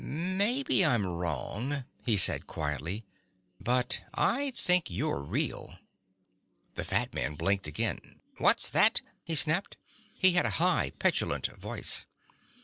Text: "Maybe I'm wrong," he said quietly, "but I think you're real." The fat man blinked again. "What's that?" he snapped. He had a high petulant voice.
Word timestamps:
"Maybe 0.03 0.83
I'm 0.83 1.05
wrong," 1.05 1.85
he 2.03 2.17
said 2.17 2.47
quietly, 2.47 3.05
"but 3.59 4.01
I 4.15 4.49
think 4.55 4.89
you're 4.89 5.21
real." 5.21 5.77
The 6.73 6.83
fat 6.83 7.13
man 7.13 7.35
blinked 7.35 7.67
again. 7.67 8.19
"What's 8.39 8.67
that?" 8.69 9.01
he 9.23 9.35
snapped. 9.35 9.77
He 10.15 10.31
had 10.31 10.47
a 10.47 10.57
high 10.57 10.89
petulant 10.97 11.49
voice. 11.55 12.07